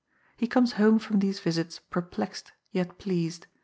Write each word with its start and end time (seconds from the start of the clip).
He 0.35 0.47
comes 0.47 0.71
home 0.81 0.97
from 0.97 1.19
these 1.19 1.39
visits 1.39 1.77
perplexed 1.91 2.53
yet 2.71 2.97
pleased. 2.97 3.45